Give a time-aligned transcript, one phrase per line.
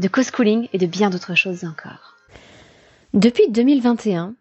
[0.00, 2.16] de co-schooling et de bien d'autres choses encore.
[3.12, 4.34] Depuis 2021,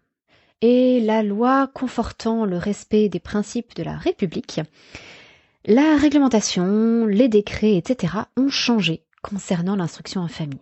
[0.62, 4.62] et la loi confortant le respect des principes de la République,
[5.66, 8.14] la réglementation, les décrets, etc.
[8.38, 10.60] ont changé concernant l'instruction en famille.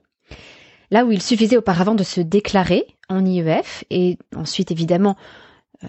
[0.90, 5.16] Là où il suffisait auparavant de se déclarer en IEF et ensuite évidemment
[5.84, 5.88] euh,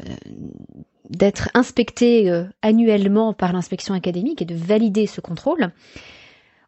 [1.09, 5.73] d'être inspecté euh, annuellement par l'inspection académique et de valider ce contrôle,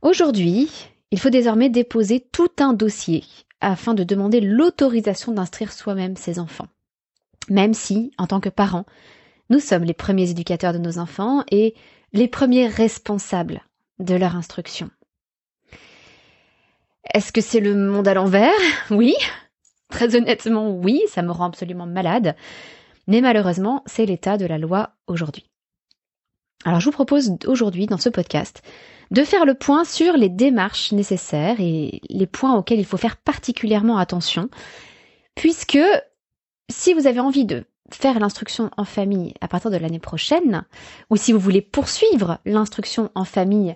[0.03, 3.25] aujourd'hui, il faut désormais déposer tout un dossier
[3.61, 6.69] afin de demander l'autorisation d'instruire soi-même ses enfants.
[7.49, 8.87] Même si, en tant que parents,
[9.51, 11.75] nous sommes les premiers éducateurs de nos enfants et
[12.13, 13.63] les premiers responsables
[13.99, 14.91] de leur instruction.
[17.13, 18.53] Est-ce que c'est le monde à l'envers?
[18.91, 19.15] Oui.
[19.89, 22.37] Très honnêtement, oui, ça me rend absolument malade.
[23.09, 25.50] Mais malheureusement, c'est l'état de la loi aujourd'hui.
[26.65, 28.63] Alors je vous propose aujourd'hui, dans ce podcast,
[29.11, 33.17] de faire le point sur les démarches nécessaires et les points auxquels il faut faire
[33.17, 34.51] particulièrement attention,
[35.35, 35.79] puisque
[36.69, 40.65] si vous avez envie de faire l'instruction en famille à partir de l'année prochaine,
[41.09, 43.75] ou si vous voulez poursuivre l'instruction en famille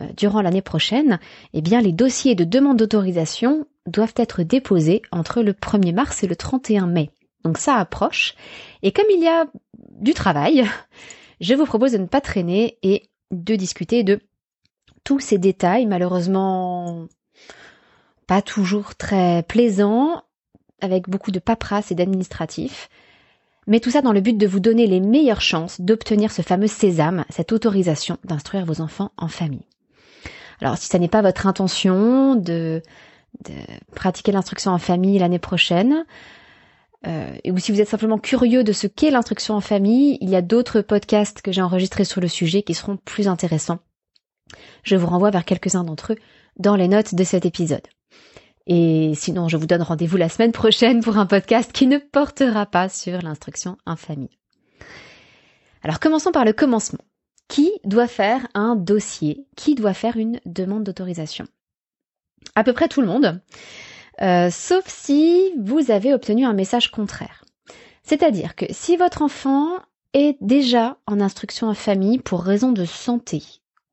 [0.00, 1.20] euh, durant l'année prochaine,
[1.52, 6.26] eh bien les dossiers de demande d'autorisation doivent être déposés entre le 1er mars et
[6.26, 7.10] le 31 mai.
[7.44, 8.34] Donc ça approche.
[8.82, 9.46] Et comme il y a
[10.00, 10.64] du travail,
[11.42, 14.20] je vous propose de ne pas traîner et de discuter de
[15.04, 17.06] tous ces détails, malheureusement
[18.28, 20.22] pas toujours très plaisants,
[20.80, 22.88] avec beaucoup de paperasse et d'administratif.
[23.66, 26.68] Mais tout ça dans le but de vous donner les meilleures chances d'obtenir ce fameux
[26.68, 29.66] sésame, cette autorisation d'instruire vos enfants en famille.
[30.60, 32.82] Alors si ça n'est pas votre intention de,
[33.44, 33.52] de
[33.94, 36.04] pratiquer l'instruction en famille l'année prochaine,
[37.06, 40.36] euh, ou si vous êtes simplement curieux de ce qu'est l'instruction en famille, il y
[40.36, 43.80] a d'autres podcasts que j'ai enregistrés sur le sujet qui seront plus intéressants
[44.82, 46.16] je vous renvoie vers quelques-uns d'entre eux
[46.58, 47.86] dans les notes de cet épisode.
[48.66, 52.66] Et sinon, je vous donne rendez-vous la semaine prochaine pour un podcast qui ne portera
[52.66, 54.38] pas sur l'instruction en famille.
[55.82, 57.00] Alors commençons par le commencement.
[57.48, 59.46] Qui doit faire un dossier?
[59.56, 61.46] Qui doit faire une demande d'autorisation?
[62.54, 63.40] À peu près tout le monde,
[64.20, 67.44] euh, sauf si vous avez obtenu un message contraire.
[68.02, 69.78] C'est-à-dire que si votre enfant
[70.12, 73.42] est déjà en instruction en famille pour raison de santé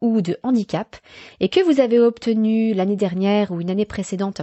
[0.01, 0.97] ou de handicap
[1.39, 4.41] et que vous avez obtenu l'année dernière ou une année précédente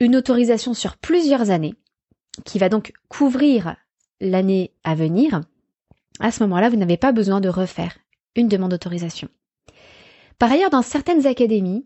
[0.00, 1.74] une autorisation sur plusieurs années
[2.44, 3.76] qui va donc couvrir
[4.20, 5.42] l'année à venir,
[6.20, 7.96] à ce moment-là, vous n'avez pas besoin de refaire
[8.36, 9.28] une demande d'autorisation.
[10.38, 11.84] Par ailleurs, dans certaines académies,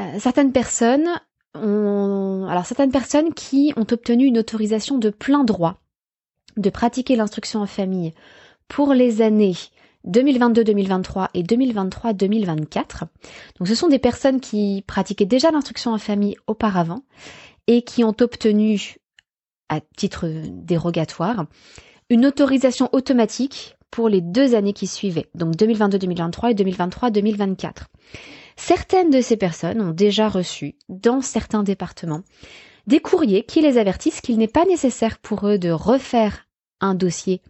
[0.00, 1.08] euh, certaines personnes
[1.54, 5.82] alors certaines personnes qui ont obtenu une autorisation de plein droit
[6.56, 8.12] de pratiquer l'instruction en famille
[8.68, 9.54] pour les années
[10.06, 13.02] 2022-2023 et 2023-2024.
[13.58, 17.02] Donc ce sont des personnes qui pratiquaient déjà l'instruction en famille auparavant
[17.66, 18.96] et qui ont obtenu,
[19.68, 21.46] à titre dérogatoire,
[22.10, 27.70] une autorisation automatique pour les deux années qui suivaient, donc 2022-2023 et 2023-2024.
[28.56, 32.22] Certaines de ces personnes ont déjà reçu, dans certains départements,
[32.86, 36.46] des courriers qui les avertissent qu'il n'est pas nécessaire pour eux de refaire
[36.80, 37.42] un dossier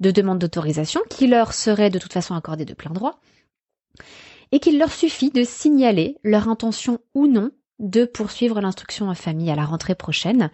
[0.00, 3.20] de demande d'autorisation qui leur serait de toute façon accordée de plein droit,
[4.52, 9.50] et qu'il leur suffit de signaler leur intention ou non de poursuivre l'instruction en famille
[9.50, 10.50] à la rentrée prochaine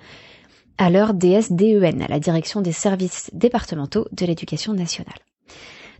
[0.78, 5.19] à leur DSDEN, à la direction des services départementaux de l'éducation nationale.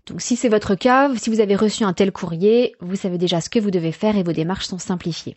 [0.07, 3.41] Donc si c'est votre cas, si vous avez reçu un tel courrier, vous savez déjà
[3.41, 5.37] ce que vous devez faire et vos démarches sont simplifiées.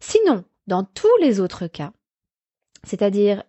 [0.00, 1.92] Sinon, dans tous les autres cas,
[2.84, 3.42] c'est-à-dire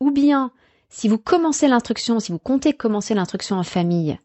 [0.00, 0.50] ou bien
[0.88, 4.18] si vous commencez l'instruction, si vous comptez commencer l'instruction en famille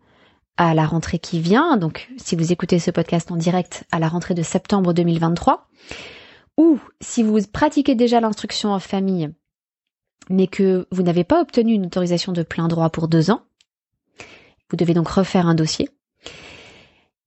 [0.58, 4.08] à la rentrée qui vient, donc si vous écoutez ce podcast en direct à la
[4.08, 5.70] rentrée de septembre 2023,
[6.58, 9.30] ou si vous pratiquez déjà l'instruction en famille,
[10.30, 13.44] mais que vous n'avez pas obtenu une autorisation de plein droit pour deux ans,
[14.70, 15.90] vous devez donc refaire un dossier.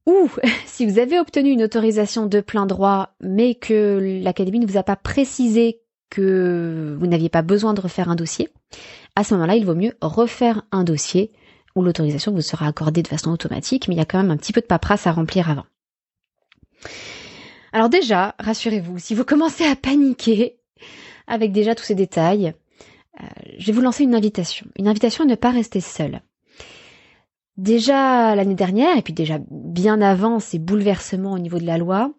[0.06, 0.28] Ou
[0.66, 4.82] si vous avez obtenu une autorisation de plein droit, mais que l'Académie ne vous a
[4.82, 8.48] pas précisé que vous n'aviez pas besoin de refaire un dossier,
[9.16, 11.30] à ce moment-là, il vaut mieux refaire un dossier
[11.76, 14.36] où l'autorisation vous sera accordée de façon automatique, mais il y a quand même un
[14.36, 15.66] petit peu de paperasse à remplir avant.
[17.72, 20.58] Alors déjà, rassurez-vous, si vous commencez à paniquer,
[21.26, 22.54] avec déjà tous ces détails,
[23.20, 23.26] euh,
[23.58, 24.66] je vais vous lancer une invitation.
[24.76, 26.20] Une invitation à ne pas rester seule.
[27.56, 32.12] Déjà l'année dernière, et puis déjà bien avant ces bouleversements au niveau de la loi,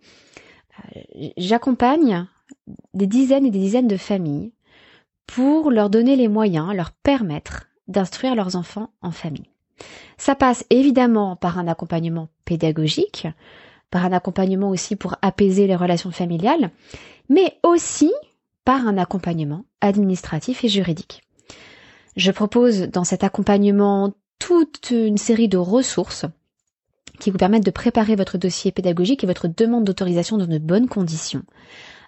[0.96, 1.02] euh,
[1.38, 2.28] j'accompagne
[2.94, 4.52] des dizaines et des dizaines de familles
[5.26, 9.50] pour leur donner les moyens, leur permettre d'instruire leurs enfants en famille.
[10.18, 13.28] Ça passe évidemment par un accompagnement pédagogique,
[13.90, 16.72] par un accompagnement aussi pour apaiser les relations familiales,
[17.30, 18.12] mais aussi
[18.66, 21.24] par un accompagnement administratif et juridique.
[22.16, 26.26] Je propose dans cet accompagnement toute une série de ressources
[27.20, 30.88] qui vous permettent de préparer votre dossier pédagogique et votre demande d'autorisation dans de bonnes
[30.88, 31.44] conditions,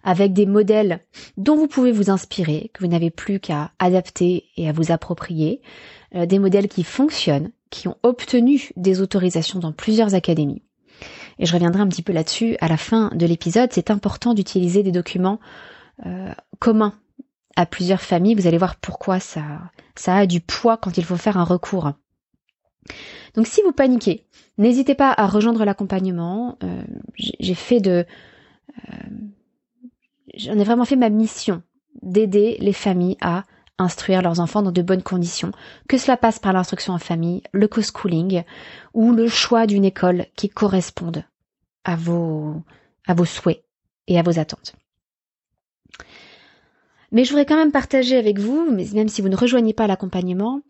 [0.04, 1.02] avec des modèles
[1.38, 5.62] dont vous pouvez vous inspirer, que vous n'avez plus qu'à adapter et à vous approprier,
[6.16, 10.64] euh, des modèles qui fonctionnent, qui ont obtenu des autorisations dans plusieurs académies.
[11.38, 13.70] Et je reviendrai un petit peu là-dessus à la fin de l'épisode.
[13.74, 15.40] C'est important d'utiliser des documents
[16.08, 16.96] euh, communs
[17.56, 18.34] à plusieurs familles.
[18.34, 19.44] Vous allez voir pourquoi ça,
[19.96, 21.94] ça a du poids quand il faut faire un recours.
[23.36, 24.26] Donc si vous paniquez,
[24.58, 26.58] n'hésitez pas à rejoindre l'accompagnement.
[26.64, 26.84] Euh,
[27.18, 28.06] j'ai fait de...
[28.78, 28.98] Euh,
[30.36, 31.62] j'en ai vraiment fait ma mission
[32.02, 33.44] d'aider les familles à
[33.80, 35.52] instruire leurs enfants dans de bonnes conditions,
[35.88, 38.44] que cela passe par l'instruction en famille, le co-schooling
[38.94, 41.24] ou le choix d'une école qui corresponde
[41.84, 42.64] à vos,
[43.26, 43.64] souhaits
[44.08, 44.76] et à vos attentes.
[47.12, 50.62] Mais je voudrais quand même partager avec vous, même si vous ne rejoignez pas l'accompagnement,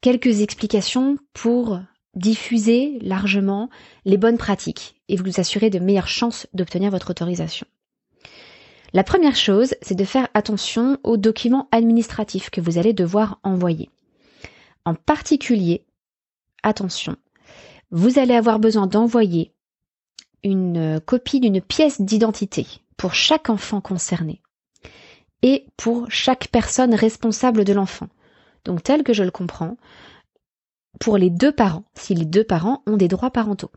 [0.00, 1.80] quelques explications pour
[2.14, 3.70] diffuser largement
[4.04, 7.66] les bonnes pratiques et vous assurer de meilleures chances d'obtenir votre autorisation.
[8.92, 13.88] La première chose, c'est de faire attention aux documents administratifs que vous allez devoir envoyer.
[14.84, 15.84] En particulier,
[16.64, 17.16] attention,
[17.92, 19.52] vous allez avoir besoin d'envoyer
[20.42, 24.42] une copie d'une pièce d'identité pour chaque enfant concerné
[25.42, 28.08] et pour chaque personne responsable de l'enfant.
[28.64, 29.76] Donc tel que je le comprends,
[30.98, 33.70] pour les deux parents, si les deux parents ont des droits parentaux.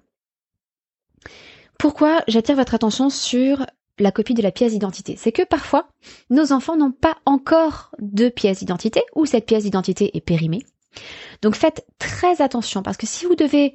[1.78, 3.66] Pourquoi j'attire votre attention sur
[4.00, 5.16] la copie de la pièce d'identité?
[5.18, 5.90] C'est que parfois,
[6.30, 10.66] nos enfants n'ont pas encore de pièce d'identité ou cette pièce d'identité est périmée.
[11.42, 13.74] Donc faites très attention parce que si vous devez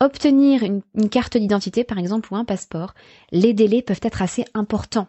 [0.00, 2.94] obtenir une, une carte d'identité, par exemple, ou un passeport,
[3.32, 5.08] les délais peuvent être assez importants.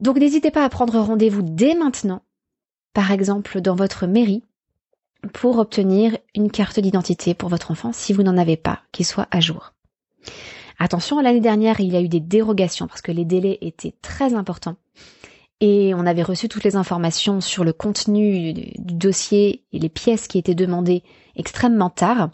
[0.00, 2.22] Donc n'hésitez pas à prendre rendez-vous dès maintenant,
[2.92, 4.42] par exemple dans votre mairie,
[5.32, 9.28] pour obtenir une carte d'identité pour votre enfant si vous n'en avez pas, qui soit
[9.30, 9.72] à jour.
[10.78, 14.34] Attention, l'année dernière, il y a eu des dérogations parce que les délais étaient très
[14.34, 14.76] importants.
[15.60, 20.26] Et on avait reçu toutes les informations sur le contenu du dossier et les pièces
[20.26, 21.02] qui étaient demandées
[21.36, 22.30] extrêmement tard.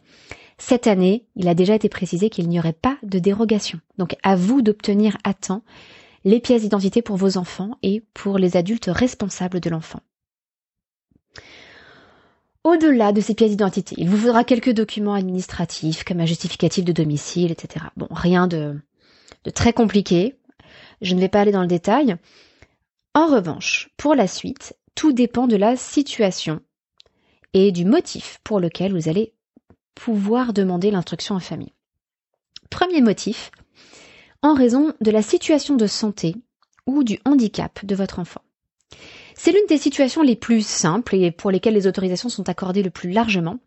[0.58, 3.80] Cette année, il a déjà été précisé qu'il n'y aurait pas de dérogation.
[3.98, 5.64] Donc à vous d'obtenir à temps
[6.24, 10.00] les pièces d'identité pour vos enfants et pour les adultes responsables de l'enfant.
[12.66, 16.90] Au-delà de ces pièces d'identité, il vous faudra quelques documents administratifs comme un justificatif de
[16.90, 17.84] domicile, etc.
[17.96, 18.76] Bon, rien de,
[19.44, 20.34] de très compliqué.
[21.00, 22.16] Je ne vais pas aller dans le détail.
[23.14, 26.60] En revanche, pour la suite, tout dépend de la situation
[27.54, 29.32] et du motif pour lequel vous allez
[29.94, 31.72] pouvoir demander l'instruction en famille.
[32.68, 33.52] Premier motif,
[34.42, 36.34] en raison de la situation de santé
[36.84, 38.42] ou du handicap de votre enfant.
[39.36, 42.90] C'est l'une des situations les plus simples et pour lesquelles les autorisations sont accordées le
[42.90, 43.58] plus largement.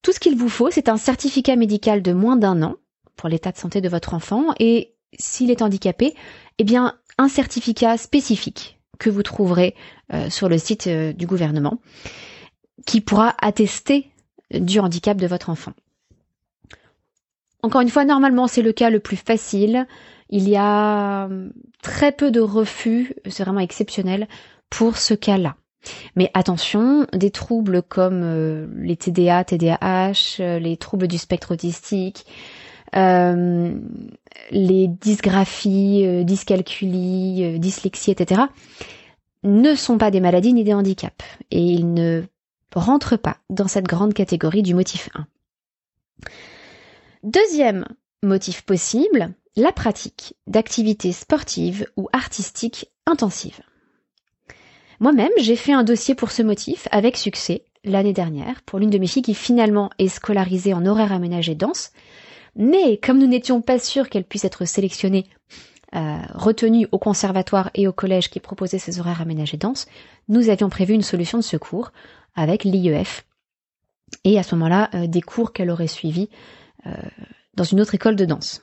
[0.00, 2.76] Tout ce qu'il vous faut, c'est un certificat médical de moins d'un an
[3.16, 6.14] pour l'état de santé de votre enfant et s'il est handicapé,
[6.58, 9.74] eh bien un certificat spécifique que vous trouverez
[10.12, 11.80] euh, sur le site euh, du gouvernement
[12.86, 14.10] qui pourra attester
[14.52, 15.72] du handicap de votre enfant.
[17.62, 19.86] Encore une fois, normalement, c'est le cas le plus facile.
[20.28, 21.52] Il y a hum,
[21.82, 24.28] très peu de refus, c'est vraiment exceptionnel
[24.70, 25.56] pour ce cas-là.
[26.16, 32.26] Mais attention, des troubles comme euh, les TDA, TDAH, euh, les troubles du spectre autistique,
[32.94, 33.78] euh,
[34.50, 38.42] les dysgraphies, dyscalculies, dyslexie, etc.,
[39.42, 41.24] ne sont pas des maladies ni des handicaps.
[41.50, 42.24] Et ils ne
[42.74, 45.26] rentrent pas dans cette grande catégorie du motif 1.
[47.22, 47.86] Deuxième
[48.22, 53.60] motif possible, la pratique d'activités sportives ou artistiques intensives.
[55.00, 58.98] Moi-même, j'ai fait un dossier pour ce motif avec succès l'année dernière pour l'une de
[58.98, 61.92] mes filles qui finalement est scolarisée en horaire aménagé danse.
[62.56, 65.26] Mais comme nous n'étions pas sûrs qu'elle puisse être sélectionnée,
[65.94, 69.86] euh, retenue au conservatoire et au collège qui proposait ces horaires aménagés danse,
[70.28, 71.92] nous avions prévu une solution de secours
[72.34, 73.24] avec l'IEF
[74.24, 76.28] et à ce moment-là euh, des cours qu'elle aurait suivis
[76.86, 76.90] euh,
[77.54, 78.62] dans une autre école de danse.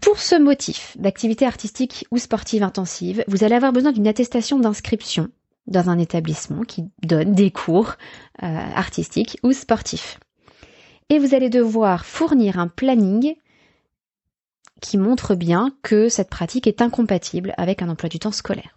[0.00, 5.28] Pour ce motif d'activité artistique ou sportive intensive, vous allez avoir besoin d'une attestation d'inscription
[5.66, 7.94] dans un établissement qui donne des cours
[8.42, 10.18] euh, artistiques ou sportifs.
[11.10, 13.36] Et vous allez devoir fournir un planning
[14.80, 18.76] qui montre bien que cette pratique est incompatible avec un emploi du temps scolaire.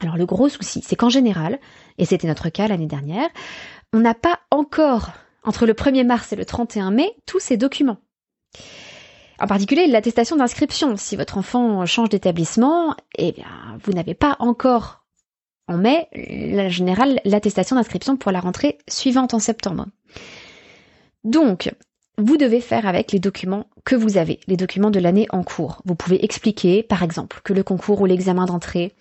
[0.00, 1.58] Alors le gros souci, c'est qu'en général,
[1.98, 3.28] et c'était notre cas l'année dernière,
[3.92, 5.10] on n'a pas encore,
[5.42, 7.98] entre le 1er mars et le 31 mai, tous ces documents.
[9.40, 10.96] En particulier l'attestation d'inscription.
[10.96, 13.46] Si votre enfant change d'établissement, eh bien,
[13.82, 15.04] vous n'avez pas encore
[15.66, 19.86] en mai, en général, l'attestation d'inscription pour la rentrée suivante en septembre.
[21.24, 21.72] Donc,
[22.18, 25.80] vous devez faire avec les documents que vous avez, les documents de l'année en cours.
[25.84, 28.92] Vous pouvez expliquer, par exemple, que le concours ou l'examen d'entrée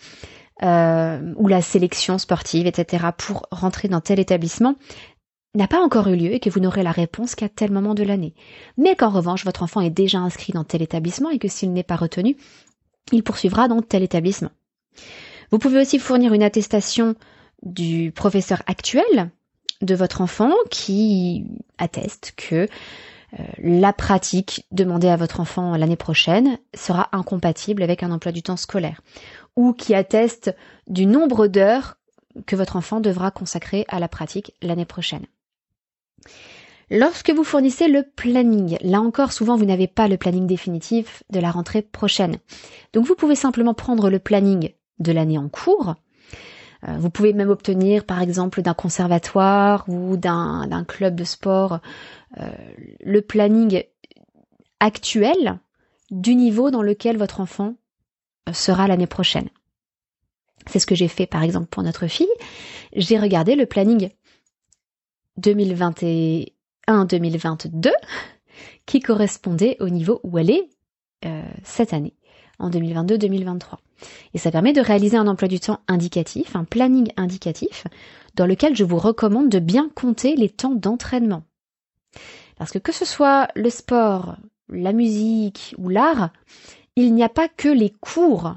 [0.61, 4.75] euh, ou la sélection sportive, etc., pour rentrer dans tel établissement
[5.55, 8.03] n'a pas encore eu lieu et que vous n'aurez la réponse qu'à tel moment de
[8.03, 8.33] l'année.
[8.77, 11.83] Mais qu'en revanche, votre enfant est déjà inscrit dans tel établissement et que s'il n'est
[11.83, 12.37] pas retenu,
[13.11, 14.51] il poursuivra dans tel établissement.
[15.51, 17.15] Vous pouvez aussi fournir une attestation
[17.63, 19.31] du professeur actuel
[19.81, 21.45] de votre enfant qui
[21.77, 22.67] atteste que
[23.37, 28.41] euh, la pratique demandée à votre enfant l'année prochaine sera incompatible avec un emploi du
[28.41, 29.01] temps scolaire,
[29.55, 30.55] ou qui atteste
[30.87, 31.97] du nombre d'heures
[32.45, 35.25] que votre enfant devra consacrer à la pratique l'année prochaine.
[36.91, 41.39] Lorsque vous fournissez le planning, là encore souvent vous n'avez pas le planning définitif de
[41.39, 42.37] la rentrée prochaine.
[42.93, 45.95] Donc vous pouvez simplement prendre le planning de l'année en cours.
[46.87, 51.79] Euh, vous pouvez même obtenir par exemple d'un conservatoire ou d'un club de sport
[52.39, 52.49] euh,
[53.01, 53.83] le planning
[54.79, 55.59] actuel
[56.09, 57.75] du niveau dans lequel votre enfant
[58.47, 59.49] euh, sera l'année prochaine.
[60.67, 62.27] C'est ce que j'ai fait par exemple pour notre fille.
[62.95, 64.09] J'ai regardé le planning
[65.39, 67.91] 2021-2022
[68.85, 70.69] qui correspondait au niveau où elle est
[71.25, 72.15] euh, cette année,
[72.59, 73.77] en 2022-2023.
[74.33, 77.85] Et ça permet de réaliser un emploi du temps indicatif, un planning indicatif,
[78.35, 81.43] dans lequel je vous recommande de bien compter les temps d'entraînement.
[82.57, 84.37] Parce que que ce soit le sport,
[84.69, 86.31] la musique ou l'art,
[86.95, 88.55] il n'y a pas que les cours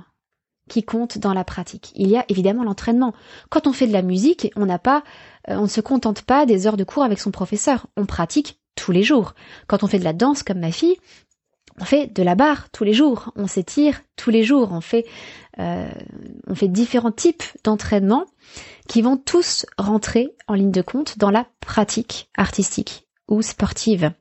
[0.69, 1.92] qui comptent dans la pratique.
[1.95, 3.12] Il y a évidemment l'entraînement.
[3.50, 5.02] Quand on fait de la musique, on n'a pas,
[5.49, 7.87] euh, on ne se contente pas des heures de cours avec son professeur.
[7.97, 9.35] On pratique tous les jours.
[9.66, 10.97] Quand on fait de la danse comme ma fille,
[11.81, 13.33] on fait de la barre tous les jours.
[13.37, 14.73] On s'étire tous les jours.
[14.73, 15.07] On fait,
[15.59, 15.90] euh,
[16.47, 18.26] on fait différents types d'entraînement
[18.88, 24.12] qui vont tous rentrer en ligne de compte dans la pratique artistique ou sportive.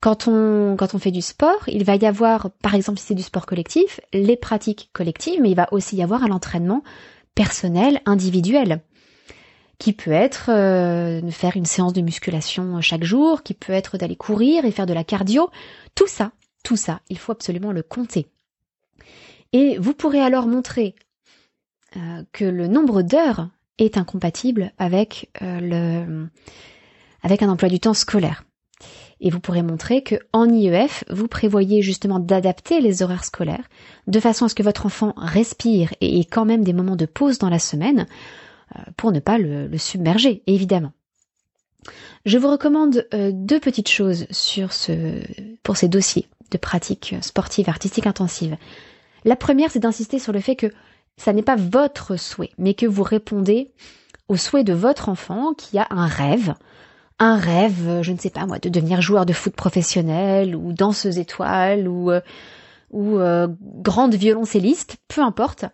[0.00, 3.14] Quand on, quand on fait du sport, il va y avoir, par exemple si c'est
[3.14, 6.82] du sport collectif, les pratiques collectives, mais il va aussi y avoir un entraînement
[7.34, 8.82] personnel, individuel,
[9.78, 14.16] qui peut être euh, faire une séance de musculation chaque jour, qui peut être d'aller
[14.16, 15.50] courir et faire de la cardio.
[15.94, 16.32] Tout ça,
[16.64, 18.26] tout ça, il faut absolument le compter.
[19.52, 20.94] Et vous pourrez alors montrer
[21.96, 26.28] euh, que le nombre d'heures est incompatible avec euh, le
[27.22, 28.44] avec un emploi du temps scolaire.
[29.20, 33.68] Et vous pourrez montrer que en IEF, vous prévoyez justement d'adapter les horaires scolaires
[34.06, 37.06] de façon à ce que votre enfant respire et ait quand même des moments de
[37.06, 38.06] pause dans la semaine
[38.76, 40.92] euh, pour ne pas le, submerger, évidemment.
[42.26, 44.26] Je vous recommande euh, deux petites choses
[45.62, 48.56] pour ces dossiers de pratique sportive, artistique intensive.
[49.24, 50.72] La première, c'est d'insister sur le fait que
[51.16, 53.72] ça n'est pas votre souhait, mais que vous répondez
[54.28, 56.54] au souhait de votre enfant qui a un rêve,
[57.18, 60.72] un rêve, euh, je ne sais pas moi, de devenir joueur de foot professionnel ou
[60.72, 62.20] danseuse étoile ou, euh,
[62.94, 65.64] euh, grande violoncelliste, peu importe,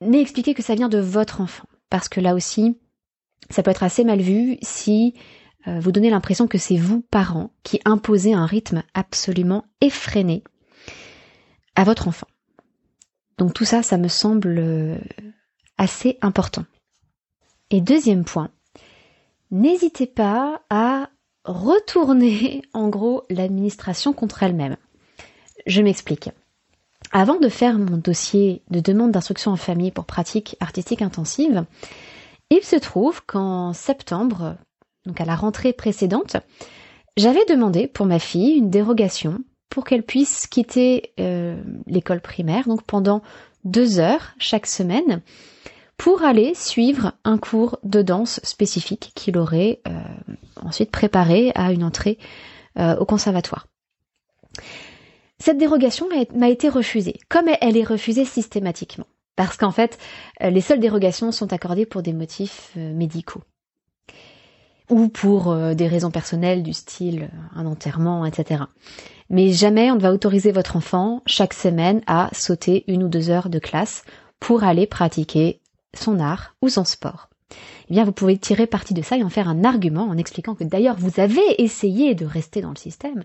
[0.00, 1.66] mais expliquez que ça vient de votre enfant.
[1.90, 2.78] Parce que là aussi,
[3.50, 5.14] ça peut être assez mal vu si
[5.66, 10.42] vous donnez l'impression que c'est vous, parents, qui imposez un rythme absolument effréné
[11.74, 12.28] à votre enfant.
[13.36, 14.98] Donc tout ça, ça me semble
[15.76, 16.64] assez important.
[17.70, 18.50] Et deuxième point,
[19.50, 21.08] n'hésitez pas à
[21.44, 24.76] retourner en gros l'administration contre elle-même.
[25.66, 26.30] Je m'explique.
[27.12, 31.64] Avant de faire mon dossier de demande d'instruction en famille pour pratique artistique intensive,
[32.50, 34.56] il se trouve qu'en septembre,
[35.06, 36.36] donc à la rentrée précédente,
[37.16, 39.40] j'avais demandé pour ma fille une dérogation
[39.70, 43.22] pour qu'elle puisse quitter euh, l'école primaire, donc pendant
[43.64, 45.20] deux heures chaque semaine,
[45.98, 50.00] pour aller suivre un cours de danse spécifique qu'il aurait euh,
[50.56, 52.18] ensuite préparé à une entrée
[52.78, 53.66] euh, au conservatoire.
[55.40, 59.98] Cette dérogation m'a été refusée, comme elle est refusée systématiquement, parce qu'en fait,
[60.42, 63.42] euh, les seules dérogations sont accordées pour des motifs médicaux
[64.88, 68.62] ou pour des raisons personnelles du style un enterrement, etc.
[69.28, 73.28] Mais jamais on ne va autoriser votre enfant chaque semaine à sauter une ou deux
[73.28, 74.02] heures de classe
[74.40, 75.60] pour aller pratiquer
[75.94, 77.28] son art ou son sport.
[77.88, 80.54] Eh bien, vous pouvez tirer parti de ça et en faire un argument en expliquant
[80.54, 83.24] que d'ailleurs vous avez essayé de rester dans le système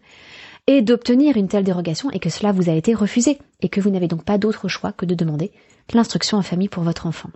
[0.67, 3.89] et d'obtenir une telle dérogation et que cela vous a été refusé et que vous
[3.89, 5.51] n'avez donc pas d'autre choix que de demander
[5.93, 7.29] l'instruction en famille pour votre enfant.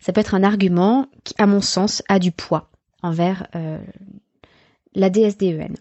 [0.00, 2.70] Ça peut être un argument qui, à mon sens, a du poids
[3.02, 3.78] envers euh,
[4.94, 5.76] la DSDEN.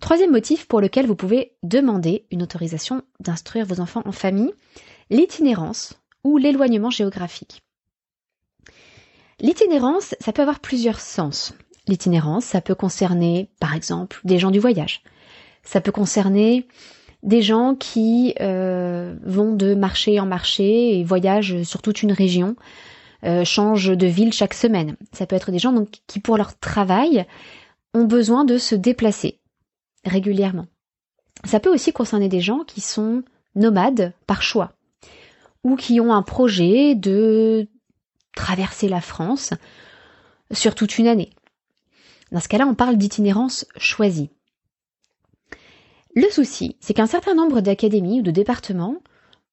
[0.00, 4.54] Troisième motif pour lequel vous pouvez demander une autorisation d'instruire vos enfants en famille,
[5.10, 7.62] l'itinérance ou l'éloignement géographique.
[9.40, 11.54] L'itinérance, ça peut avoir plusieurs sens.
[11.88, 15.02] L'itinérance, ça peut concerner, par exemple, des gens du voyage.
[15.62, 16.66] Ça peut concerner
[17.22, 22.56] des gens qui euh, vont de marché en marché et voyagent sur toute une région,
[23.24, 24.96] euh, changent de ville chaque semaine.
[25.12, 27.26] Ça peut être des gens donc, qui, pour leur travail,
[27.94, 29.38] ont besoin de se déplacer
[30.04, 30.66] régulièrement.
[31.44, 33.22] Ça peut aussi concerner des gens qui sont
[33.54, 34.72] nomades par choix
[35.64, 37.68] ou qui ont un projet de
[38.34, 39.52] traverser la France
[40.52, 41.30] sur toute une année.
[42.32, 44.30] Dans ce cas-là, on parle d'itinérance choisie.
[46.14, 48.96] Le souci, c'est qu'un certain nombre d'académies ou de départements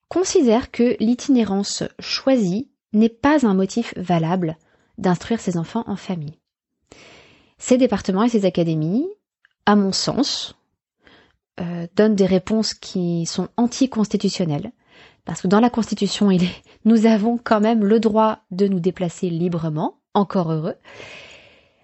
[0.10, 4.58] considèrent que l'itinérance choisie n'est pas un motif valable
[4.98, 6.40] d'instruire ses enfants en famille.
[7.58, 9.08] Ces départements et ces académies,
[9.66, 10.56] à mon sens,
[11.60, 14.72] euh, donnent des réponses qui sont anticonstitutionnelles,
[15.28, 18.80] parce que dans la Constitution, il est, nous avons quand même le droit de nous
[18.80, 20.76] déplacer librement, encore heureux,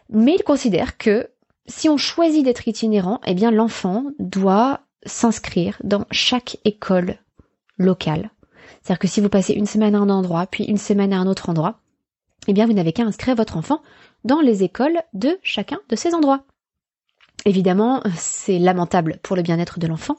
[0.09, 1.29] mais ils considèrent que
[1.65, 7.17] si on choisit d'être itinérant, eh bien l'enfant doit s'inscrire dans chaque école
[7.77, 8.31] locale.
[8.81, 11.27] C'est-à-dire que si vous passez une semaine à un endroit, puis une semaine à un
[11.27, 11.79] autre endroit,
[12.47, 13.81] eh bien vous n'avez qu'à inscrire votre enfant
[14.23, 16.45] dans les écoles de chacun de ces endroits.
[17.45, 20.15] Évidemment, c'est lamentable pour le bien-être de l'enfant,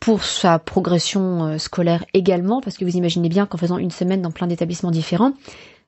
[0.00, 4.22] pour sa progression euh, scolaire également, parce que vous imaginez bien qu'en faisant une semaine
[4.22, 5.32] dans plein d'établissements différents,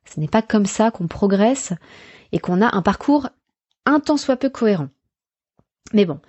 [0.04, 1.72] ce n'est pas comme ça qu'on progresse
[2.32, 3.28] et qu'on a un parcours
[3.86, 4.88] un tant soit peu cohérent.
[5.92, 6.20] Mais bon,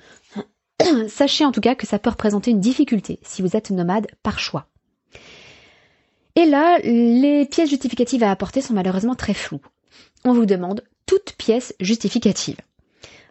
[1.07, 4.39] sachez en tout cas que ça peut représenter une difficulté si vous êtes nomade par
[4.39, 4.67] choix.
[6.35, 9.61] Et là, les pièces justificatives à apporter sont malheureusement très floues.
[10.23, 12.57] On vous demande toute pièce justificative.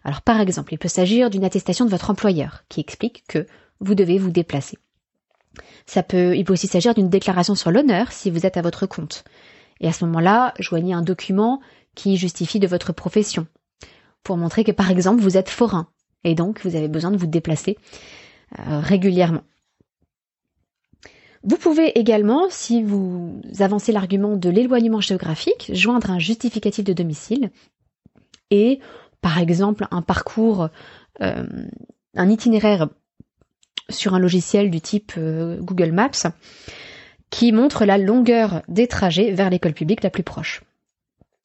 [0.03, 3.47] Alors par exemple, il peut s'agir d'une attestation de votre employeur qui explique que
[3.79, 4.77] vous devez vous déplacer.
[5.85, 8.85] Ça peut, il peut aussi s'agir d'une déclaration sur l'honneur si vous êtes à votre
[8.85, 9.23] compte.
[9.79, 11.61] Et à ce moment-là, joignez un document
[11.95, 13.47] qui justifie de votre profession,
[14.23, 15.87] pour montrer que par exemple vous êtes forain,
[16.23, 17.77] et donc vous avez besoin de vous déplacer
[18.59, 19.43] euh, régulièrement.
[21.43, 27.49] Vous pouvez également, si vous avancez l'argument de l'éloignement géographique, joindre un justificatif de domicile
[28.51, 28.79] et,
[29.21, 30.67] par exemple, un parcours,
[31.21, 31.45] euh,
[32.15, 32.89] un itinéraire
[33.89, 36.31] sur un logiciel du type euh, Google Maps
[37.29, 40.63] qui montre la longueur des trajets vers l'école publique la plus proche.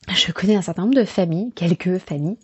[0.08, 2.38] Je connais un certain nombre de familles, quelques familles,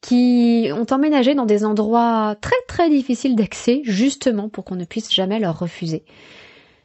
[0.00, 5.12] qui ont emménagé dans des endroits très très difficiles d'accès, justement pour qu'on ne puisse
[5.12, 6.04] jamais leur refuser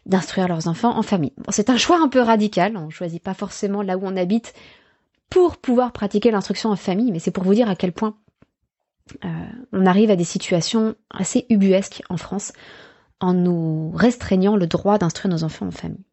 [0.06, 1.34] d'instruire leurs enfants en famille.
[1.50, 4.54] C'est un choix un peu radical, on ne choisit pas forcément là où on habite
[5.30, 8.16] pour pouvoir pratiquer l'instruction en famille, mais c'est pour vous dire à quel point
[9.26, 9.28] euh,
[9.74, 12.54] on arrive à des situations assez ubuesques en France
[13.20, 16.06] en nous restreignant le droit d'instruire nos enfants en famille.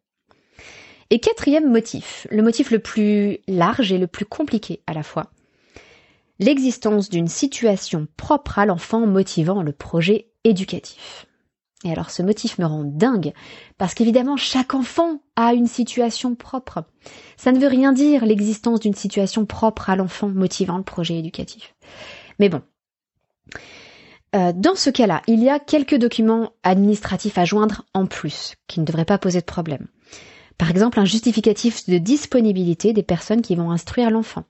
[1.09, 5.31] Et quatrième motif, le motif le plus large et le plus compliqué à la fois,
[6.39, 11.25] l'existence d'une situation propre à l'enfant motivant le projet éducatif.
[11.85, 13.33] Et alors ce motif me rend dingue,
[13.77, 16.83] parce qu'évidemment chaque enfant a une situation propre.
[17.37, 21.75] Ça ne veut rien dire l'existence d'une situation propre à l'enfant motivant le projet éducatif.
[22.39, 22.61] Mais bon.
[24.35, 28.79] Euh, dans ce cas-là, il y a quelques documents administratifs à joindre en plus, qui
[28.79, 29.87] ne devraient pas poser de problème.
[30.57, 34.43] Par exemple, un justificatif de disponibilité des personnes qui vont instruire l'enfant.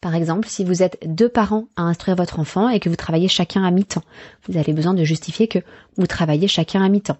[0.00, 3.28] Par exemple, si vous êtes deux parents à instruire votre enfant et que vous travaillez
[3.28, 4.02] chacun à mi-temps,
[4.46, 5.60] vous avez besoin de justifier que
[5.96, 7.16] vous travaillez chacun à mi-temps.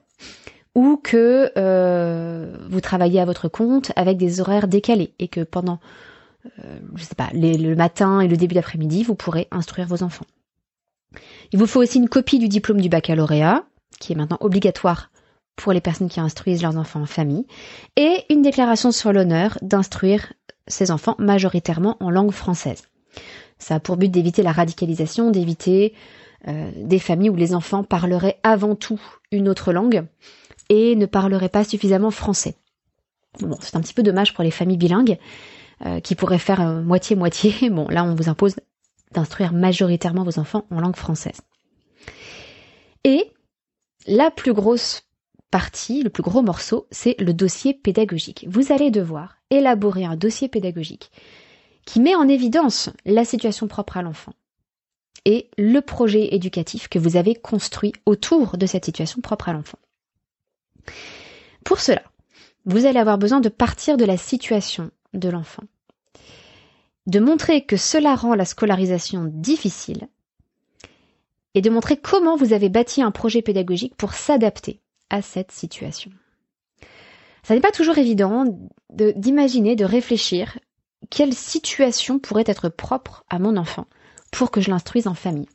[0.75, 5.81] Ou que euh, vous travaillez à votre compte avec des horaires décalés et que pendant,
[6.59, 10.27] euh, je sais pas, le matin et le début d'après-midi, vous pourrez instruire vos enfants.
[11.53, 13.65] Il vous faut aussi une copie du diplôme du baccalauréat,
[14.01, 15.11] qui est maintenant obligatoire
[15.57, 17.47] pour les personnes qui instruisent leurs enfants en famille,
[17.97, 20.33] et une déclaration sur l'honneur d'instruire
[20.67, 22.83] ses enfants majoritairement en langue française.
[23.59, 25.95] Ça a pour but d'éviter la radicalisation, d'éviter
[26.49, 30.05] euh, des familles où les enfants parleraient avant tout une autre langue
[30.69, 32.57] et ne parleraient pas suffisamment français.
[33.41, 35.19] Bon, c'est un petit peu dommage pour les familles bilingues
[35.87, 37.71] euh, qui pourraient faire euh, moitié-moitié.
[37.71, 38.57] bon, là, on vous impose
[39.15, 41.41] d'instruire majoritairement vos enfants en langue française.
[43.05, 43.25] Et
[44.07, 45.03] la plus grosse
[45.51, 48.45] partie, le plus gros morceau, c'est le dossier pédagogique.
[48.49, 51.11] Vous allez devoir élaborer un dossier pédagogique
[51.87, 54.33] qui met en évidence la situation propre à l'enfant
[55.25, 59.79] et le projet éducatif que vous avez construit autour de cette situation propre à l'enfant.
[61.65, 62.03] Pour cela,
[62.67, 65.63] vous allez avoir besoin de partir de la situation de l'enfant,
[67.07, 70.09] de montrer que cela rend la scolarisation difficile
[71.55, 76.11] et de montrer comment vous avez bâti un projet pédagogique pour s'adapter à cette situation.
[77.43, 78.45] Ça n'est pas toujours évident
[78.91, 80.59] d'imaginer, de, réfléchir
[81.11, 83.87] quelle situation pourrait être propre à mon enfant
[84.33, 85.49] pour que je l'instruise en famille.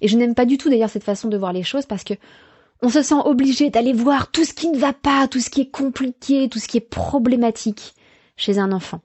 [0.00, 2.14] Et je n'aime pas du tout d'ailleurs cette façon de voir les choses parce que
[2.82, 5.60] on se sent obligé d'aller voir tout ce qui ne va pas, tout ce qui
[5.60, 7.94] est compliqué, tout ce qui est problématique
[8.36, 9.00] chez un enfant.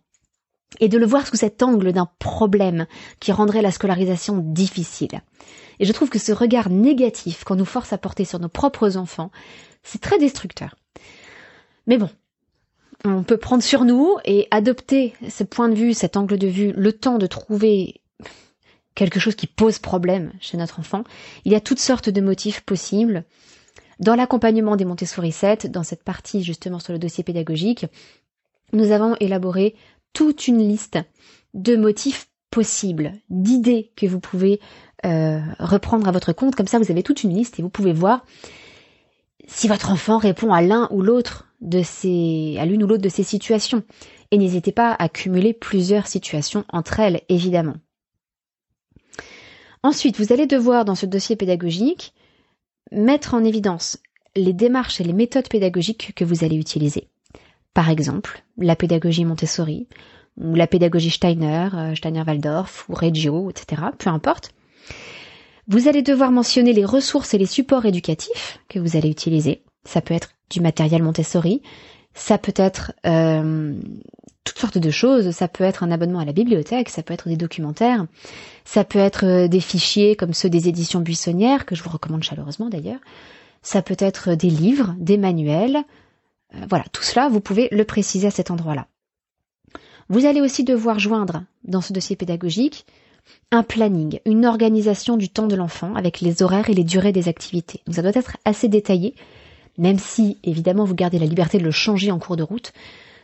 [0.80, 2.86] Et de le voir sous cet angle d'un problème
[3.20, 5.22] qui rendrait la scolarisation difficile.
[5.80, 8.98] Et je trouve que ce regard négatif qu'on nous force à porter sur nos propres
[8.98, 9.32] enfants,
[9.84, 10.76] c'est très destructeur.
[11.88, 12.10] Mais bon,
[13.06, 16.74] on peut prendre sur nous et adopter ce point de vue, cet angle de vue,
[16.76, 18.02] le temps de trouver
[18.94, 21.04] quelque chose qui pose problème chez notre enfant.
[21.46, 23.24] Il y a toutes sortes de motifs possibles.
[24.00, 27.86] Dans l'accompagnement des Montessori 7, dans cette partie justement sur le dossier pédagogique,
[28.74, 29.76] nous avons élaboré
[30.14, 31.00] toute une liste
[31.54, 34.60] de motifs possibles, d'idées que vous pouvez
[35.06, 36.56] euh, reprendre à votre compte.
[36.56, 38.26] Comme ça, vous avez toute une liste et vous pouvez voir
[39.48, 43.10] si votre enfant répond à l'un ou l'autre de ces, à l'une ou l'autre de
[43.10, 43.84] ces situations.
[44.32, 47.76] Et n'hésitez pas à cumuler plusieurs situations entre elles, évidemment.
[49.82, 52.14] Ensuite, vous allez devoir, dans ce dossier pédagogique,
[52.92, 53.98] mettre en évidence
[54.36, 57.08] les démarches et les méthodes pédagogiques que vous allez utiliser.
[57.74, 59.88] Par exemple, la pédagogie Montessori,
[60.38, 64.52] ou la pédagogie Steiner, euh, Steiner-Waldorf, ou Reggio, etc., peu importe.
[65.68, 69.64] Vous allez devoir mentionner les ressources et les supports éducatifs que vous allez utiliser.
[69.86, 71.62] Ça peut être du matériel Montessori,
[72.16, 73.76] ça peut être euh,
[74.44, 77.28] toutes sortes de choses, ça peut être un abonnement à la bibliothèque, ça peut être
[77.28, 78.08] des documentaires,
[78.66, 82.24] ça peut être euh, des fichiers comme ceux des éditions buissonnières, que je vous recommande
[82.24, 83.00] chaleureusement d'ailleurs,
[83.62, 85.84] ça peut être des livres, des manuels,
[86.68, 88.88] voilà, tout cela, vous pouvez le préciser à cet endroit-là.
[90.10, 92.86] Vous allez aussi devoir joindre dans ce dossier pédagogique
[93.52, 97.28] un planning, une organisation du temps de l'enfant avec les horaires et les durées des
[97.28, 97.82] activités.
[97.86, 99.14] Donc ça doit être assez détaillé,
[99.78, 102.74] même si évidemment vous gardez la liberté de le changer en cours de route.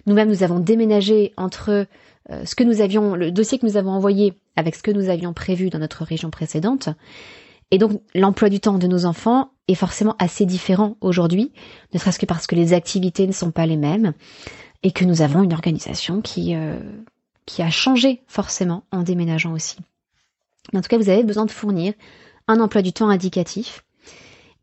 [0.05, 1.87] Nous-mêmes, nous avons déménagé entre
[2.29, 5.09] euh, ce que nous avions, le dossier que nous avons envoyé avec ce que nous
[5.09, 6.89] avions prévu dans notre région précédente.
[7.71, 11.51] Et donc, l'emploi du temps de nos enfants est forcément assez différent aujourd'hui,
[11.93, 14.13] ne serait-ce que parce que les activités ne sont pas les mêmes
[14.83, 16.79] et que nous avons une organisation qui, euh,
[17.45, 19.77] qui a changé forcément en déménageant aussi.
[20.73, 21.93] En tout cas, vous avez besoin de fournir
[22.47, 23.83] un emploi du temps indicatif.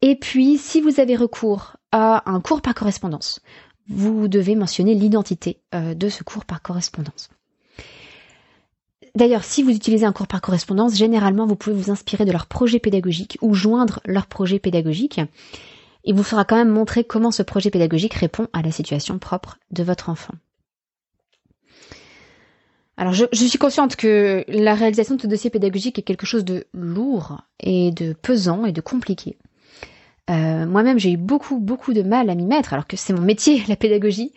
[0.01, 3.41] Et puis, si vous avez recours à un cours par correspondance,
[3.89, 7.31] vous devez mentionner l'identité euh, de ce cours par correspondance.
[9.15, 12.47] D'ailleurs, si vous utilisez un cours par correspondance, généralement, vous pouvez vous inspirer de leur
[12.47, 15.21] projet pédagogique ou joindre leur projet pédagogique.
[16.05, 19.59] Il vous fera quand même montrer comment ce projet pédagogique répond à la situation propre
[19.71, 20.35] de votre enfant.
[22.97, 26.67] Alors, je, suis consciente que la réalisation de ce dossier pédagogique est quelque chose de
[26.73, 29.39] lourd et de pesant et de compliqué.
[30.31, 33.23] Euh, moi-même, j'ai eu beaucoup, beaucoup de mal à m'y mettre, alors que c'est mon
[33.23, 34.33] métier, la pédagogie.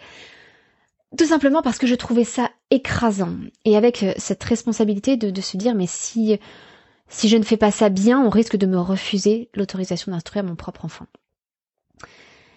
[1.18, 3.34] Tout simplement parce que je trouvais ça écrasant.
[3.64, 6.40] Et avec euh, cette responsabilité de, se dire, mais si,
[7.10, 10.86] je ne fais pas ça bien, on risque de me refuser l'autorisation d'instruire mon propre
[10.86, 11.08] enfant.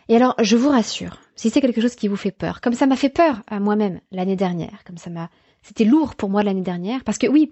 [0.09, 2.87] Et alors, je vous rassure, si c'est quelque chose qui vous fait peur, comme ça
[2.87, 5.29] m'a fait peur à moi-même l'année dernière, comme ça m'a,
[5.63, 7.51] c'était lourd pour moi l'année dernière, parce que oui,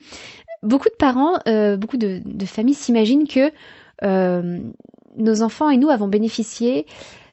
[0.63, 3.53] beaucoup de parents, euh, beaucoup de, familles s'imaginent que
[5.17, 6.87] nos enfants et nous avons bénéficié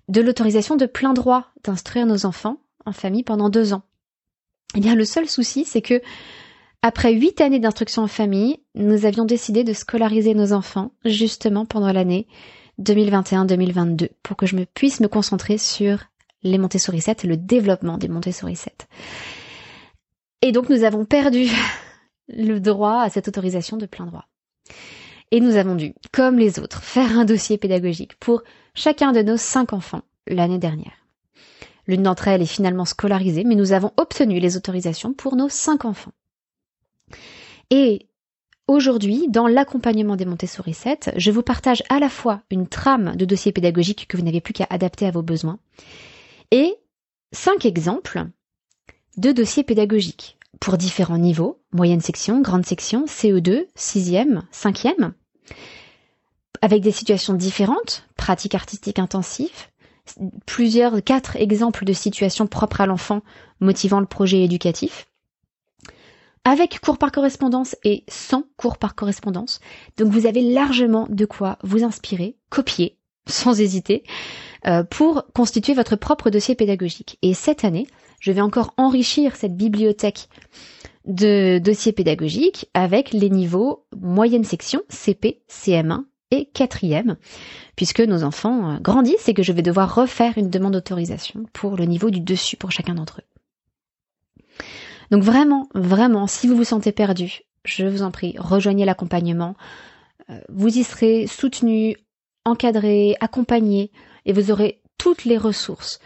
[0.09, 3.83] de l'autorisation de plein droit d'instruire nos enfants en famille pendant deux ans.
[4.75, 6.01] Eh bien, le seul souci, c'est que
[6.81, 11.91] après huit années d'instruction en famille, nous avions décidé de scolariser nos enfants justement pendant
[11.91, 12.27] l'année
[12.81, 16.03] 2021-2022 pour que je me puisse me concentrer sur
[16.43, 18.87] les Montessori 7 et le développement des Montessori 7.
[20.41, 21.47] Et donc nous avons perdu
[22.27, 24.25] le droit à cette autorisation de plein droit.
[25.31, 28.43] Et nous avons dû, comme les autres, faire un dossier pédagogique pour
[28.75, 31.02] chacun de nos cinq enfants l'année dernière.
[31.87, 35.85] L'une d'entre elles est finalement scolarisée, mais nous avons obtenu les autorisations pour nos cinq
[35.85, 36.13] enfants.
[37.69, 38.07] Et
[38.67, 43.25] aujourd'hui, dans l'accompagnement des Montessori 7, je vous partage à la fois une trame de
[43.25, 45.59] dossier pédagogique que vous n'avez plus qu'à adapter à vos besoins
[46.51, 46.75] et
[47.31, 48.25] cinq exemples
[49.17, 55.13] de dossiers pédagogiques pour différents niveaux, moyenne section, grande section, CE2, sixième, cinquième,
[56.61, 59.67] avec des situations différentes, pratiques artistiques intensives,
[60.45, 63.21] plusieurs, quatre exemples de situations propres à l'enfant
[63.59, 65.07] motivant le projet éducatif,
[66.43, 69.59] avec cours par correspondance et sans cours par correspondance.
[69.97, 74.03] Donc vous avez largement de quoi vous inspirer, copier, sans hésiter,
[74.65, 77.17] euh, pour constituer votre propre dossier pédagogique.
[77.21, 77.87] Et cette année,
[78.19, 80.27] je vais encore enrichir cette bibliothèque
[81.05, 87.15] de dossiers pédagogiques avec les niveaux moyenne section, CP, CM1 et 4e,
[87.75, 91.77] puisque nos enfants euh, grandissent et que je vais devoir refaire une demande d'autorisation pour
[91.77, 94.57] le niveau du dessus pour chacun d'entre eux.
[95.11, 99.55] Donc vraiment, vraiment, si vous vous sentez perdu, je vous en prie, rejoignez l'accompagnement.
[100.31, 101.97] Euh, vous y serez soutenu,
[102.45, 103.91] encadré, accompagné,
[104.25, 105.99] et vous aurez toutes les ressources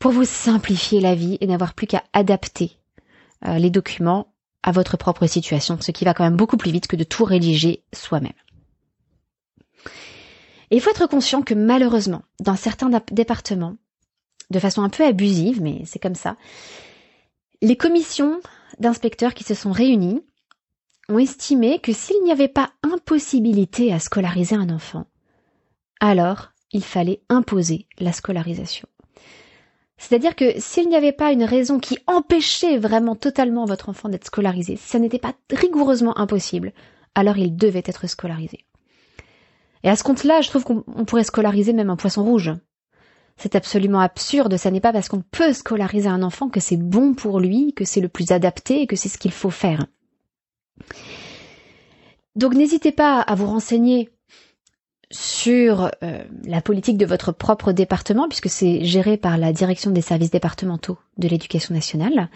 [0.00, 2.78] pour vous simplifier la vie et n'avoir plus qu'à adapter
[3.46, 4.32] euh, les documents
[4.64, 7.24] à votre propre situation, ce qui va quand même beaucoup plus vite que de tout
[7.24, 8.32] rédiger soi-même.
[10.70, 13.76] Et il faut être conscient que malheureusement, dans certains départements,
[14.50, 16.36] de façon un peu abusive, mais c'est comme ça,
[17.62, 18.40] les commissions
[18.78, 20.22] d'inspecteurs qui se sont réunies
[21.08, 25.06] ont estimé que s'il n'y avait pas impossibilité à scolariser un enfant,
[26.00, 28.88] alors il fallait imposer la scolarisation.
[29.96, 34.26] C'est-à-dire que s'il n'y avait pas une raison qui empêchait vraiment totalement votre enfant d'être
[34.26, 36.72] scolarisé, si ça n'était pas rigoureusement impossible,
[37.14, 38.64] alors il devait être scolarisé.
[39.84, 42.52] Et à ce compte-là, je trouve qu'on pourrait scolariser même un poisson rouge.
[43.36, 47.14] C'est absolument absurde, ça n'est pas parce qu'on peut scolariser un enfant que c'est bon
[47.14, 49.86] pour lui, que c'est le plus adapté et que c'est ce qu'il faut faire.
[52.34, 54.10] Donc n'hésitez pas à vous renseigner
[55.10, 60.02] sur euh, la politique de votre propre département, puisque c'est géré par la direction des
[60.02, 62.28] services départementaux de l'éducation nationale,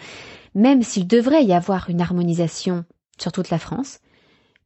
[0.55, 2.85] même s'il devrait y avoir une harmonisation
[3.19, 3.99] sur toute la France,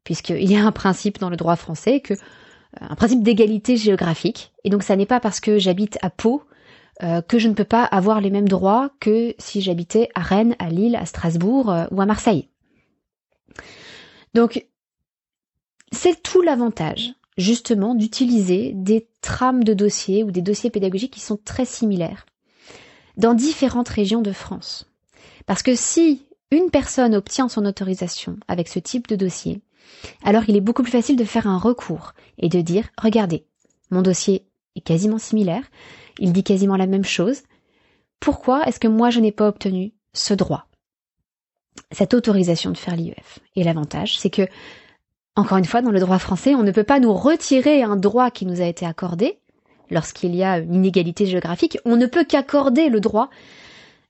[0.03, 2.13] puisqu'il y a un principe dans le droit français que
[2.81, 6.43] un principe d'égalité géographique, et donc ça n'est pas parce que j'habite à Pau
[7.03, 10.55] euh, que je ne peux pas avoir les mêmes droits que si j'habitais à Rennes,
[10.57, 12.49] à Lille, à Strasbourg euh, ou à Marseille.
[14.33, 14.65] Donc
[15.91, 21.37] c'est tout l'avantage justement d'utiliser des trames de dossiers ou des dossiers pédagogiques qui sont
[21.37, 22.25] très similaires
[23.15, 24.87] dans différentes régions de France.
[25.45, 29.61] Parce que si une personne obtient son autorisation avec ce type de dossier,
[30.23, 33.45] alors il est beaucoup plus facile de faire un recours et de dire, regardez,
[33.91, 34.45] mon dossier
[34.75, 35.63] est quasiment similaire,
[36.19, 37.43] il dit quasiment la même chose,
[38.19, 40.67] pourquoi est-ce que moi je n'ai pas obtenu ce droit?
[41.91, 43.39] Cette autorisation de faire l'IEF.
[43.55, 44.47] Et l'avantage, c'est que
[45.35, 48.31] encore une fois, dans le droit français, on ne peut pas nous retirer un droit
[48.31, 49.37] qui nous a été accordé
[49.91, 51.77] lorsqu'il y a une inégalité géographique.
[51.85, 53.29] On ne peut qu'accorder le droit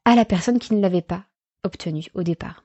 [0.05, 1.25] à la personne qui ne l'avait pas
[1.65, 2.63] obtenu au départ.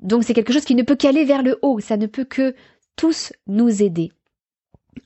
[0.00, 1.80] Donc c'est quelque chose qui ne peut qu'aller vers le haut.
[1.80, 2.54] Ça ne peut que
[2.96, 4.12] tous nous aider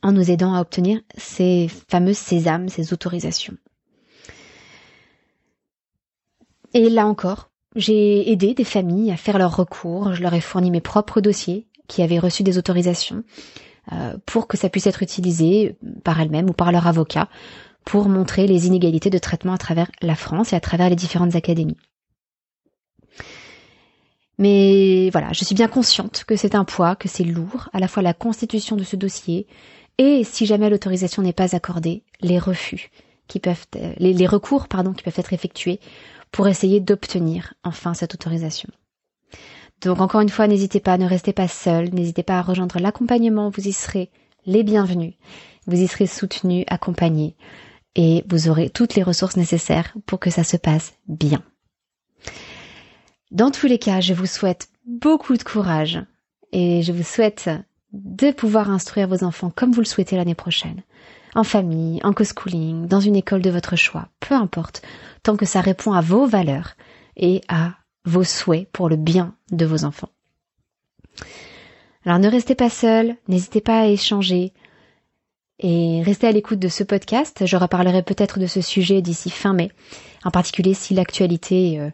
[0.03, 3.57] en nous aidant à obtenir ces fameuses sésames, ces autorisations.
[6.75, 10.71] Et là encore, j'ai aidé des familles à faire leur recours, je leur ai fourni
[10.71, 13.23] mes propres dossiers, qui avaient reçu des autorisations
[13.93, 17.29] euh, pour que ça puisse être utilisé par elles-mêmes ou par leur avocat
[17.85, 21.35] pour montrer les inégalités de traitement à travers la France et à travers les différentes
[21.35, 21.77] académies.
[24.39, 27.89] Mais voilà, je suis bien consciente que c'est un poids, que c'est lourd, à la
[27.89, 29.47] fois la constitution de ce dossier
[29.99, 32.91] et, si jamais l'autorisation n'est pas accordée, les refus
[33.29, 33.67] qui peuvent,
[33.99, 35.81] les, les recours pardon qui peuvent être effectués
[36.31, 38.69] pour essayer d'obtenir enfin cette autorisation.
[39.83, 43.51] Donc encore une fois, n'hésitez pas, ne restez pas seul, n'hésitez pas à rejoindre l'accompagnement,
[43.51, 44.11] vous y serez
[44.47, 45.15] les bienvenus,
[45.67, 47.37] vous y serez soutenus, accompagnés,
[47.95, 51.43] et vous aurez toutes les ressources nécessaires pour que ça se passe bien.
[53.33, 55.99] Dans tous les cas, je vous souhaite beaucoup de courage
[56.53, 57.49] et je vous souhaite
[57.95, 60.83] de pouvoir instruire vos enfants comme vous le souhaitez l'année prochaine.
[61.35, 64.83] En famille, en co-schooling, dans une école de votre choix, peu importe,
[65.23, 66.75] tant que ça répond à vos valeurs
[67.17, 67.73] et à
[68.05, 70.11] vos souhaits pour le bien de vos enfants.
[72.05, 74.53] Alors ne restez pas seul, n'hésitez pas à échanger
[75.59, 77.47] et restez à l'écoute de ce podcast.
[77.47, 79.71] Je reparlerai peut-être de ce sujet d'ici fin mai,
[80.23, 81.89] en particulier si l'actualité euh,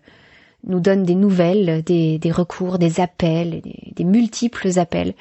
[0.67, 3.63] nous donne des nouvelles, des, recours, des appels,
[3.95, 5.15] des, multiples appels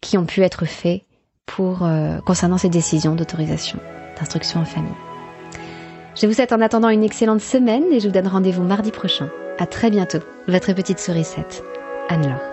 [0.00, 1.02] qui ont pu être faits
[1.46, 3.78] pour euh, concernant ces décisions d'autorisation
[4.18, 4.92] d'instruction en famille.
[6.14, 9.30] Je vous souhaite en attendant une excellente semaine et je vous donne rendez-vous mardi prochain
[9.58, 11.62] à très bientôt, votre petite sourisette,
[12.08, 12.49] Anne-Laure.